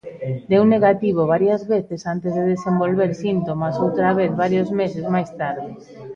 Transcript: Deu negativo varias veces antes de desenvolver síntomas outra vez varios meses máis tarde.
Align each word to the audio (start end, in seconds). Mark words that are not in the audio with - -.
Deu 0.51 0.63
negativo 0.73 1.21
varias 1.33 1.61
veces 1.73 1.99
antes 2.13 2.31
de 2.37 2.43
desenvolver 2.53 3.11
síntomas 3.25 3.73
outra 3.85 4.07
vez 4.19 4.31
varios 4.43 4.67
meses 4.79 5.05
máis 5.13 5.29
tarde. 5.41 5.69